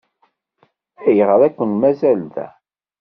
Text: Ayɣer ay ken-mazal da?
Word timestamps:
Ayɣer 1.07 1.39
ay 1.41 1.53
ken-mazal 1.57 2.21
da? 2.33 2.47